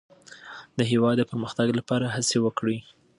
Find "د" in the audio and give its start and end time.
0.77-0.79, 1.19-1.23